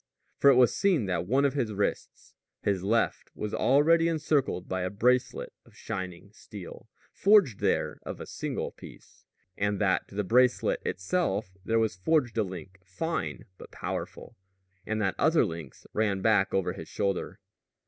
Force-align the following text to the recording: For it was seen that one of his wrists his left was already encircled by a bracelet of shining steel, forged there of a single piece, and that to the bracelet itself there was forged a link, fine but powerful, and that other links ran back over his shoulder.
For 0.39 0.49
it 0.49 0.55
was 0.55 0.73
seen 0.75 1.05
that 1.05 1.27
one 1.27 1.45
of 1.45 1.53
his 1.53 1.73
wrists 1.73 2.33
his 2.63 2.81
left 2.81 3.29
was 3.35 3.53
already 3.53 4.07
encircled 4.07 4.67
by 4.67 4.81
a 4.81 4.89
bracelet 4.89 5.53
of 5.63 5.75
shining 5.77 6.31
steel, 6.33 6.89
forged 7.13 7.59
there 7.59 7.99
of 8.01 8.19
a 8.19 8.25
single 8.25 8.71
piece, 8.71 9.25
and 9.55 9.77
that 9.79 10.07
to 10.07 10.15
the 10.15 10.23
bracelet 10.23 10.81
itself 10.83 11.55
there 11.63 11.77
was 11.77 11.95
forged 11.97 12.39
a 12.39 12.43
link, 12.43 12.79
fine 12.83 13.45
but 13.59 13.69
powerful, 13.69 14.35
and 14.87 14.99
that 15.03 15.13
other 15.19 15.45
links 15.45 15.85
ran 15.93 16.23
back 16.23 16.51
over 16.51 16.73
his 16.73 16.87
shoulder. 16.87 17.39